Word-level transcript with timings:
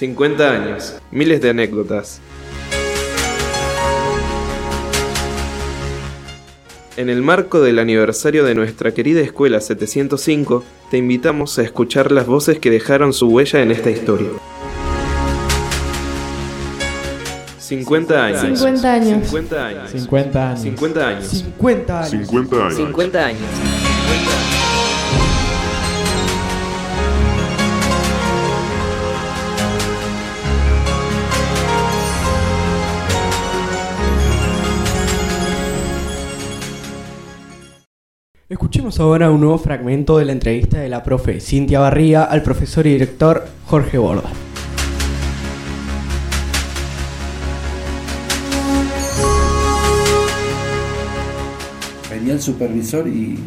50 0.00 0.50
años, 0.50 0.94
miles 1.10 1.42
de 1.42 1.50
anécdotas. 1.50 2.22
En 6.96 7.10
el 7.10 7.20
marco 7.20 7.60
del 7.60 7.78
aniversario 7.78 8.46
de 8.46 8.54
nuestra 8.54 8.94
querida 8.94 9.20
escuela 9.20 9.60
705, 9.60 10.64
te 10.90 10.96
invitamos 10.96 11.58
a 11.58 11.64
escuchar 11.64 12.12
las 12.12 12.26
voces 12.26 12.58
que 12.58 12.70
dejaron 12.70 13.12
su 13.12 13.28
huella 13.28 13.60
en 13.60 13.72
esta 13.72 13.90
historia. 13.90 14.30
50 17.58 18.24
años. 18.24 18.40
50 18.40 18.92
años. 18.94 19.28
50 19.28 19.66
años. 19.66 19.90
50 19.90 20.48
años. 20.48 20.60
50 20.62 21.08
años. 21.08 21.28
50 21.28 22.00
años. 22.00 22.10
50 22.10 22.66
años. 22.66 22.76
50 22.78 23.26
años. 23.26 24.69
Escuchemos 38.50 38.98
ahora 38.98 39.30
un 39.30 39.42
nuevo 39.42 39.58
fragmento 39.58 40.18
de 40.18 40.24
la 40.24 40.32
entrevista 40.32 40.80
de 40.80 40.88
la 40.88 41.04
profe 41.04 41.38
Cintia 41.38 41.78
Barría 41.78 42.24
al 42.24 42.42
profesor 42.42 42.84
y 42.84 42.90
director 42.90 43.46
Jorge 43.66 43.96
Borda. 43.96 44.28
venía 52.10 52.32
el 52.32 52.40
supervisor 52.40 53.06
y 53.06 53.38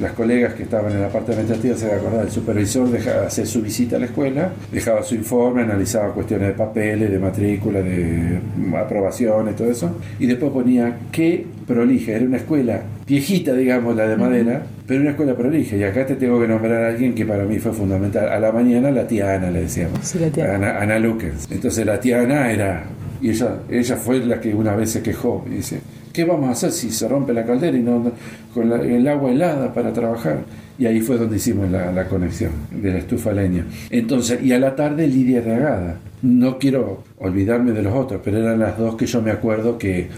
las 0.00 0.12
colegas 0.12 0.54
que 0.54 0.62
estaban 0.62 0.92
en 0.92 1.00
la 1.00 1.08
parte 1.08 1.32
administrativa 1.32 1.76
se 1.76 1.86
van 1.86 1.96
a 1.96 1.98
acordar, 1.98 2.24
el 2.24 2.30
supervisor 2.30 2.90
dejaba 2.90 3.26
hacer 3.26 3.46
su 3.46 3.62
visita 3.62 3.96
a 3.96 3.98
la 3.98 4.06
escuela, 4.06 4.52
dejaba 4.70 5.02
su 5.02 5.14
informe, 5.14 5.62
analizaba 5.62 6.12
cuestiones 6.12 6.48
de 6.48 6.54
papeles, 6.54 7.10
de 7.10 7.18
matrícula, 7.18 7.80
de 7.80 8.38
aprobaciones, 8.76 9.56
todo 9.56 9.70
eso, 9.70 9.96
y 10.18 10.26
después 10.26 10.52
ponía 10.52 10.98
qué 11.10 11.46
prolija, 11.66 12.12
era 12.12 12.24
una 12.24 12.36
escuela 12.36 12.82
viejita, 13.06 13.54
digamos, 13.54 13.96
la 13.96 14.06
de 14.06 14.16
madera, 14.16 14.62
pero 14.86 15.00
una 15.00 15.10
escuela 15.10 15.34
prolija, 15.34 15.76
y 15.76 15.82
acá 15.84 16.06
te 16.06 16.14
tengo 16.16 16.40
que 16.40 16.48
nombrar 16.48 16.84
a 16.84 16.88
alguien 16.88 17.14
que 17.14 17.26
para 17.26 17.44
mí 17.44 17.58
fue 17.58 17.72
fundamental. 17.72 18.28
A 18.28 18.38
la 18.38 18.52
mañana 18.52 18.90
la 18.90 19.06
tía 19.06 19.34
Ana 19.34 19.50
le 19.50 19.62
decíamos. 19.62 19.98
Sí, 20.02 20.18
la 20.18 20.28
tía. 20.28 20.54
Ana, 20.54 20.78
Ana 20.78 20.98
Lucas. 20.98 21.48
Entonces 21.50 21.84
la 21.84 21.98
tía 21.98 22.20
Ana 22.20 22.50
era, 22.52 22.84
y 23.20 23.30
ella, 23.30 23.56
ella 23.68 23.96
fue 23.96 24.18
la 24.20 24.40
que 24.40 24.54
una 24.54 24.76
vez 24.76 24.90
se 24.90 25.02
quejó, 25.02 25.44
y 25.46 25.56
dice, 25.56 25.80
¿qué 26.12 26.24
vamos 26.24 26.48
a 26.48 26.52
hacer 26.52 26.72
si 26.72 26.90
se 26.90 27.08
rompe 27.08 27.32
la 27.32 27.44
caldera 27.44 27.76
y 27.76 27.82
no 27.82 28.10
con 28.54 28.68
la- 28.70 28.76
el 28.82 29.06
agua 29.08 29.30
helada 29.30 29.72
para 29.74 29.92
trabajar? 29.92 30.40
Y 30.78 30.86
ahí 30.86 31.00
fue 31.00 31.18
donde 31.18 31.36
hicimos 31.36 31.70
la, 31.70 32.06
conexión 32.06 32.52
de 32.70 32.92
la 32.92 32.98
estufa 32.98 33.32
leña. 33.32 33.64
Entonces, 33.90 34.40
y 34.42 34.52
a 34.52 34.58
la 34.60 34.76
tarde 34.76 35.06
Lidia 35.06 35.40
Reagada. 35.40 35.98
No 36.20 36.58
quiero 36.58 37.04
olvidarme 37.18 37.70
de 37.70 37.80
los 37.80 37.94
otros, 37.94 38.20
pero 38.24 38.38
eran 38.38 38.58
las 38.58 38.76
dos 38.76 38.96
que 38.96 39.06
yo 39.06 39.22
me 39.22 39.30
acuerdo 39.30 39.78
que 39.78 40.08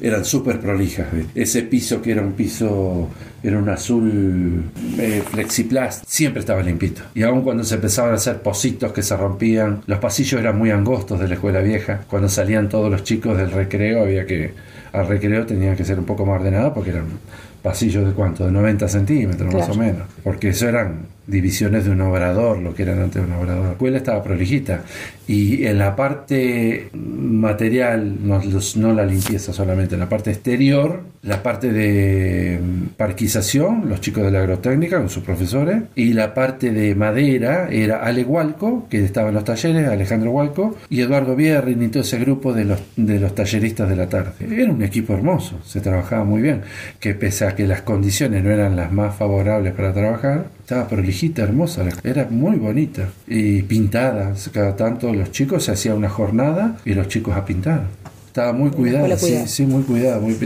eran 0.00 0.24
súper 0.24 0.58
prolijas. 0.58 1.06
Ese 1.34 1.62
piso 1.62 2.00
que 2.00 2.12
era 2.12 2.22
un 2.22 2.32
piso, 2.32 3.08
era 3.42 3.58
un 3.58 3.68
azul 3.68 4.64
eh, 4.98 5.22
flexiplast, 5.30 6.04
siempre 6.06 6.40
estaba 6.40 6.62
limpito. 6.62 7.02
Y 7.14 7.22
aun 7.22 7.42
cuando 7.42 7.62
se 7.64 7.74
empezaban 7.74 8.12
a 8.12 8.14
hacer 8.14 8.40
pocitos 8.40 8.92
que 8.92 9.02
se 9.02 9.16
rompían, 9.16 9.82
los 9.86 9.98
pasillos 9.98 10.40
eran 10.40 10.56
muy 10.56 10.70
angostos 10.70 11.20
de 11.20 11.28
la 11.28 11.34
escuela 11.34 11.60
vieja. 11.60 12.04
Cuando 12.08 12.28
salían 12.28 12.68
todos 12.68 12.90
los 12.90 13.04
chicos 13.04 13.36
del 13.36 13.50
recreo, 13.50 14.02
había 14.02 14.24
que, 14.24 14.52
al 14.92 15.06
recreo 15.06 15.44
tenía 15.44 15.76
que 15.76 15.84
ser 15.84 15.98
un 15.98 16.06
poco 16.06 16.24
más 16.24 16.40
ordenado 16.40 16.72
porque 16.72 16.90
eran 16.90 17.06
pasillos 17.62 18.06
de 18.06 18.12
cuánto, 18.12 18.44
de 18.44 18.52
90 18.52 18.88
centímetros 18.88 19.52
más 19.52 19.68
o 19.68 19.74
menos. 19.74 20.08
Porque 20.22 20.48
eso 20.50 20.68
eran 20.68 21.06
divisiones 21.30 21.84
de 21.84 21.90
un 21.90 22.00
obrador, 22.00 22.58
lo 22.58 22.74
que 22.74 22.82
eran 22.82 23.00
antes 23.00 23.22
un 23.22 23.32
obrador. 23.32 23.64
La 23.64 23.70
escuela 23.72 23.96
estaba 23.98 24.22
prolijita. 24.22 24.82
Y 25.26 25.64
en 25.64 25.78
la 25.78 25.94
parte 25.94 26.90
material, 26.92 28.16
no, 28.26 28.40
no 28.76 28.92
la 28.92 29.06
limpieza 29.06 29.52
solamente, 29.52 29.94
en 29.94 30.00
la 30.00 30.08
parte 30.08 30.30
exterior, 30.30 31.02
la 31.22 31.42
parte 31.42 31.72
de 31.72 32.58
mm, 32.60 32.86
parquización, 32.96 33.88
los 33.88 34.00
chicos 34.00 34.24
de 34.24 34.30
la 34.30 34.40
agrotécnica 34.40 34.98
con 34.98 35.08
sus 35.08 35.22
profesores, 35.22 35.82
y 35.94 36.14
la 36.14 36.34
parte 36.34 36.72
de 36.72 36.94
madera 36.94 37.68
era 37.70 38.02
Ale 38.02 38.24
Hualco, 38.24 38.86
que 38.88 39.04
estaba 39.04 39.28
en 39.28 39.34
los 39.34 39.44
talleres, 39.44 39.86
Alejandro 39.86 40.30
Hualco, 40.30 40.76
y 40.88 41.00
Eduardo 41.00 41.36
Bierrin 41.36 41.82
y 41.82 41.88
todo 41.88 42.02
ese 42.02 42.18
grupo 42.18 42.52
de 42.52 42.64
los, 42.64 42.80
de 42.96 43.20
los 43.20 43.34
talleristas 43.34 43.88
de 43.88 43.96
la 43.96 44.08
tarde. 44.08 44.32
Era 44.50 44.72
un 44.72 44.82
equipo 44.82 45.12
hermoso, 45.12 45.60
se 45.64 45.80
trabajaba 45.80 46.24
muy 46.24 46.42
bien, 46.42 46.62
que 46.98 47.14
pese 47.14 47.46
a 47.46 47.54
que 47.54 47.66
las 47.66 47.82
condiciones 47.82 48.42
no 48.42 48.50
eran 48.50 48.76
las 48.76 48.90
más 48.90 49.14
favorables 49.14 49.74
para 49.74 49.92
trabajar, 49.92 50.46
estaba 50.70 50.86
prolijita, 50.86 51.42
hermosa, 51.42 51.82
era 52.04 52.28
muy 52.30 52.54
bonita 52.54 53.08
y 53.26 53.62
pintada. 53.62 54.36
Cada 54.52 54.76
tanto 54.76 55.12
los 55.12 55.32
chicos 55.32 55.64
se 55.64 55.72
hacía 55.72 55.96
una 55.96 56.08
jornada 56.08 56.78
y 56.84 56.94
los 56.94 57.08
chicos 57.08 57.36
a 57.36 57.44
pintar. 57.44 57.86
Estaba 58.28 58.52
muy 58.52 58.70
cuidada, 58.70 59.16
sí, 59.16 59.36
sí, 59.46 59.66
muy 59.66 59.82
cuidada. 59.82 60.20
Muy 60.20 60.36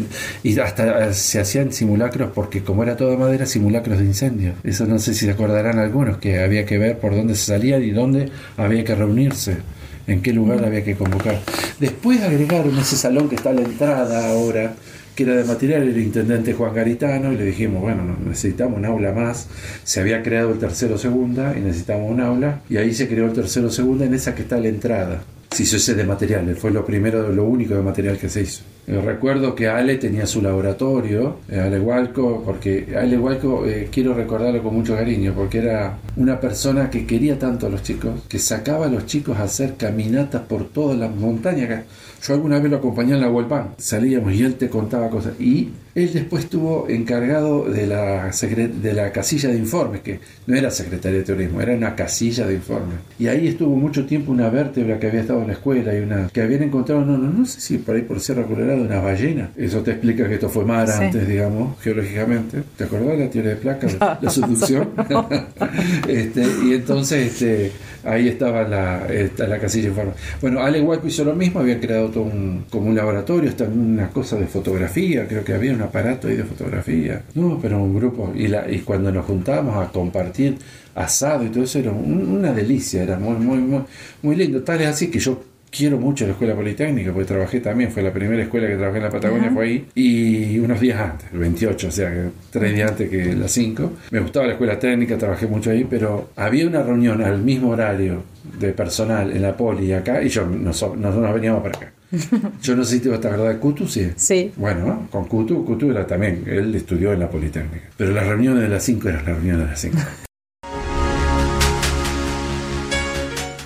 y 0.42 0.58
hasta 0.58 1.08
eh, 1.08 1.12
se 1.12 1.40
hacían 1.40 1.74
simulacros, 1.74 2.30
porque 2.34 2.64
como 2.64 2.82
era 2.82 2.96
toda 2.96 3.18
madera, 3.18 3.44
simulacros 3.44 3.98
de 3.98 4.06
incendio. 4.06 4.54
Eso 4.64 4.86
no 4.86 4.98
sé 4.98 5.12
si 5.12 5.26
se 5.26 5.32
acordarán 5.32 5.78
algunos, 5.78 6.16
que 6.16 6.42
había 6.42 6.64
que 6.64 6.78
ver 6.78 6.98
por 6.98 7.14
dónde 7.14 7.34
se 7.34 7.44
salían 7.44 7.82
y 7.82 7.90
dónde 7.90 8.30
había 8.56 8.82
que 8.82 8.94
reunirse, 8.94 9.58
en 10.06 10.22
qué 10.22 10.32
lugar 10.32 10.64
había 10.64 10.82
que 10.82 10.94
convocar. 10.94 11.38
Después 11.78 12.22
agregaron 12.22 12.78
ese 12.78 12.96
salón 12.96 13.28
que 13.28 13.34
está 13.34 13.50
a 13.50 13.52
la 13.52 13.60
entrada 13.60 14.30
ahora, 14.30 14.72
que 15.14 15.22
era 15.24 15.36
de 15.36 15.44
material, 15.44 15.82
el 15.82 15.98
intendente 15.98 16.52
Juan 16.52 16.74
Garitano, 16.74 17.32
y 17.32 17.36
le 17.36 17.44
dijimos, 17.44 17.82
bueno, 17.82 18.04
no, 18.04 18.16
necesitamos 18.28 18.78
un 18.78 18.84
aula 18.84 19.12
más. 19.12 19.48
Se 19.84 20.00
había 20.00 20.22
creado 20.22 20.52
el 20.52 20.58
tercero 20.58 20.98
segunda 20.98 21.56
y 21.56 21.60
necesitamos 21.60 22.10
un 22.10 22.20
aula, 22.20 22.60
y 22.68 22.76
ahí 22.76 22.92
se 22.92 23.08
creó 23.08 23.26
el 23.26 23.32
tercero 23.32 23.70
segunda 23.70 24.04
en 24.04 24.14
esa 24.14 24.34
que 24.34 24.42
está 24.42 24.58
la 24.58 24.68
entrada. 24.68 25.22
Se 25.50 25.62
hizo 25.62 25.76
ese 25.76 25.94
de 25.94 26.04
materiales, 26.04 26.58
fue 26.58 26.70
lo 26.70 26.84
primero, 26.84 27.30
lo 27.30 27.44
único 27.44 27.74
de 27.74 27.82
material 27.82 28.18
que 28.18 28.28
se 28.28 28.42
hizo. 28.42 28.62
Eh, 28.86 29.00
recuerdo 29.00 29.54
que 29.54 29.68
Ale 29.68 29.96
tenía 29.96 30.26
su 30.26 30.42
laboratorio, 30.42 31.38
eh, 31.48 31.58
Ale 31.58 31.80
Hualco, 31.80 32.42
porque 32.44 32.94
Ale 32.96 33.16
Hualco 33.16 33.66
eh, 33.66 33.88
quiero 33.90 34.14
recordarlo 34.14 34.62
con 34.62 34.74
mucho 34.74 34.94
cariño, 34.94 35.32
porque 35.34 35.58
era 35.58 35.98
una 36.16 36.38
persona 36.38 36.90
que 36.90 37.06
quería 37.06 37.38
tanto 37.38 37.66
a 37.66 37.70
los 37.70 37.82
chicos, 37.82 38.22
que 38.28 38.38
sacaba 38.38 38.86
a 38.86 38.90
los 38.90 39.06
chicos 39.06 39.38
a 39.38 39.44
hacer 39.44 39.76
caminatas 39.76 40.42
por 40.42 40.68
todas 40.68 40.98
las 40.98 41.14
montañas. 41.14 41.84
Yo 42.22 42.34
alguna 42.34 42.58
vez 42.58 42.70
lo 42.70 42.78
acompañé 42.78 43.14
en 43.14 43.20
la 43.20 43.30
Huelpan, 43.30 43.74
salíamos 43.78 44.34
y 44.34 44.42
él 44.42 44.54
te 44.54 44.68
contaba 44.68 45.10
cosas. 45.10 45.38
Y 45.38 45.70
él 45.94 46.10
después 46.12 46.44
estuvo 46.44 46.88
encargado 46.88 47.64
de 47.64 47.86
la, 47.86 48.30
de 48.30 48.92
la 48.94 49.12
casilla 49.12 49.50
de 49.50 49.58
informes, 49.58 50.00
que 50.00 50.20
no 50.46 50.56
era 50.56 50.70
secretaria 50.70 51.18
de 51.18 51.24
turismo, 51.24 51.60
era 51.60 51.74
una 51.74 51.94
casilla 51.94 52.46
de 52.46 52.54
informes. 52.54 52.96
Y 53.18 53.28
ahí 53.28 53.46
estuvo 53.46 53.76
mucho 53.76 54.06
tiempo 54.06 54.32
una 54.32 54.48
vértebra 54.48 54.98
que 54.98 55.06
había 55.06 55.20
estado 55.20 55.42
en 55.42 55.48
la 55.48 55.52
escuela 55.52 55.94
y 55.96 56.00
una 56.00 56.28
que 56.28 56.42
habían 56.42 56.62
encontrado, 56.62 57.04
no, 57.04 57.16
no, 57.16 57.30
no 57.30 57.46
sé 57.46 57.60
si 57.60 57.78
por 57.78 57.94
ahí 57.94 58.02
por 58.02 58.20
Sierra 58.20 58.44
Colorado, 58.44 58.73
una 58.82 59.00
ballena. 59.00 59.50
Eso 59.56 59.80
te 59.82 59.92
explica 59.92 60.28
que 60.28 60.34
esto 60.34 60.48
fue 60.48 60.64
mar 60.64 60.88
Sí. 60.88 61.04
antes, 61.04 61.26
digamos, 61.28 61.80
geológicamente. 61.82 62.62
¿Te 62.76 62.84
acordás 62.84 63.08
de 63.08 63.24
la 63.24 63.30
teoría 63.30 63.50
de 63.50 63.56
placas? 63.56 63.96
La 64.20 64.30
subducción. 64.30 64.90
este, 66.08 66.42
y 66.64 66.74
entonces 66.74 67.32
este, 67.32 67.72
ahí 68.04 68.28
estaba 68.28 68.62
la, 68.64 69.06
esta- 69.08 69.46
la 69.46 69.58
casilla 69.58 69.84
de 69.84 69.88
informes. 69.90 70.14
Bueno, 70.40 70.60
Ale 70.60 70.80
Hualco 70.80 71.06
hizo 71.06 71.24
lo 71.24 71.34
mismo, 71.34 71.60
habían 71.60 71.80
creado 71.80 72.08
todo 72.08 72.24
un, 72.24 72.64
como 72.70 72.88
un 72.88 72.94
laboratorio, 72.94 73.50
hasta 73.50 73.64
una 73.64 74.08
cosa 74.10 74.36
de 74.36 74.46
fotografía, 74.46 75.26
creo 75.26 75.44
que 75.44 75.54
había 75.54 75.72
un 75.72 75.82
aparato 75.82 76.28
ahí 76.28 76.36
de 76.36 76.44
fotografía. 76.44 77.22
No, 77.34 77.58
pero 77.60 77.82
un 77.82 77.94
grupo. 77.94 78.32
Y, 78.34 78.48
la, 78.48 78.70
y 78.70 78.80
cuando 78.80 79.10
nos 79.12 79.24
juntábamos 79.26 79.76
a 79.86 79.90
compartir 79.90 80.56
asado 80.94 81.44
y 81.44 81.48
todo 81.48 81.64
eso, 81.64 81.78
era 81.78 81.90
un- 81.92 82.28
una 82.28 82.52
delicia, 82.52 83.02
era 83.02 83.18
muy, 83.18 83.36
muy, 83.36 83.58
muy, 83.58 83.82
muy 84.22 84.36
lindo. 84.36 84.62
Tal 84.62 84.80
es 84.82 84.88
así 84.88 85.08
que 85.10 85.18
yo 85.18 85.42
quiero 85.74 85.98
mucho 85.98 86.24
la 86.24 86.32
escuela 86.32 86.54
politécnica, 86.54 87.12
porque 87.12 87.26
trabajé 87.26 87.60
también, 87.60 87.90
fue 87.90 88.02
la 88.02 88.12
primera 88.12 88.42
escuela 88.42 88.68
que 88.68 88.76
trabajé 88.76 88.98
en 88.98 89.04
la 89.04 89.10
Patagonia, 89.10 89.50
fue 89.50 89.64
ahí, 89.64 89.86
y 89.94 90.58
unos 90.58 90.80
días 90.80 91.00
antes, 91.00 91.28
el 91.32 91.38
28, 91.38 91.88
o 91.88 91.90
sea, 91.90 92.30
tres 92.50 92.74
días 92.74 92.90
antes 92.90 93.10
que 93.10 93.34
las 93.34 93.50
5. 93.50 93.92
Me 94.10 94.20
gustaba 94.20 94.46
la 94.46 94.52
escuela 94.52 94.78
técnica, 94.78 95.18
trabajé 95.18 95.46
mucho 95.46 95.70
ahí, 95.70 95.86
pero 95.88 96.30
había 96.36 96.66
una 96.66 96.82
reunión 96.82 97.22
al 97.22 97.42
mismo 97.42 97.70
horario 97.70 98.22
de 98.58 98.72
personal 98.72 99.32
en 99.32 99.42
la 99.42 99.56
poli 99.56 99.86
y 99.86 99.92
acá, 99.92 100.22
y 100.22 100.28
yo 100.28 100.46
nos, 100.46 100.80
nos, 100.96 101.16
nos 101.16 101.34
veníamos 101.34 101.62
para 101.62 101.76
acá. 101.78 101.92
Yo 102.62 102.76
no 102.76 102.84
sé 102.84 102.96
si 102.96 103.00
te 103.00 103.08
vas 103.08 103.24
a 103.24 103.28
acordar 103.28 103.54
de 103.54 103.58
Kutu, 103.58 103.88
sí. 103.88 104.12
Sí. 104.14 104.52
Bueno, 104.56 104.86
¿no? 104.86 105.08
con 105.10 105.24
Kutu, 105.24 105.64
Kutu 105.64 105.90
era 105.90 106.06
también, 106.06 106.44
él 106.46 106.72
estudió 106.72 107.12
en 107.12 107.18
la 107.18 107.28
Politécnica. 107.28 107.88
Pero 107.96 108.12
las 108.12 108.24
reuniones 108.24 108.62
de 108.62 108.68
las 108.68 108.84
5 108.84 109.08
eran 109.08 109.24
las 109.24 109.34
reuniones 109.34 109.62
de 109.62 109.70
las 109.70 109.80
5. 109.80 109.98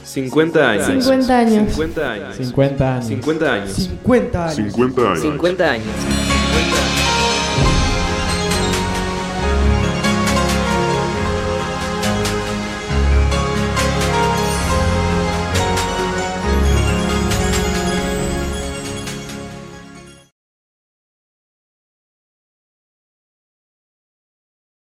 50 0.09 0.71
años. 0.71 0.87
50 0.87 1.39
años. 1.39 1.73
50 1.73 2.11
años. 2.13 2.37
50 2.37 2.95
años. 2.95 3.07
50 3.07 3.53
años. 3.53 3.73
50 3.75 4.45
años. 4.45 4.55
50 5.23 5.71
años. 5.71 5.85
años. 5.85 7.08